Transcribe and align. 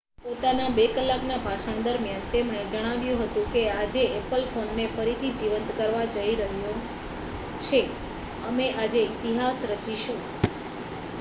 પોતાના 0.21 0.69
2 0.71 0.83
કલાકના 0.93 1.35
ભાષણ 1.39 1.81
દરમિયાન 1.83 2.23
તેમણે 2.29 2.61
જણાવ્યું 2.67 3.19
હતું 3.23 3.51
કે,'આજે 3.51 4.05
એપલ 4.15 4.47
ફોનને 4.49 4.87
ફરીથી 4.93 5.31
જીવંત 5.35 5.73
કરવા 5.75 6.07
જઈ 6.11 6.33
રહ્યું 6.37 6.81
છે 7.61 7.81
અમે 8.45 8.71
આજે 8.77 9.03
ઇતિહાસ 9.05 9.61
રચીશું.'' 9.71 10.23